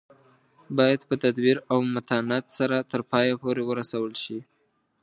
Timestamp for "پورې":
3.41-3.61